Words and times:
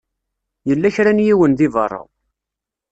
Yella 0.69 0.89
kra 0.95 1.11
n 1.13 1.23
yiwen 1.25 1.51
di 1.59 1.67
beṛṛa. 1.73 2.01